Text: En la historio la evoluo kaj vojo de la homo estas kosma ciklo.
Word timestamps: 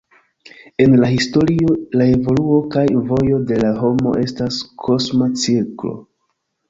En 0.83 0.95
la 1.01 1.09
historio 1.15 1.75
la 1.99 2.07
evoluo 2.15 2.57
kaj 2.77 2.87
vojo 3.11 3.39
de 3.53 3.61
la 3.65 3.69
homo 3.83 4.15
estas 4.25 4.59
kosma 4.87 5.29
ciklo. 5.45 5.95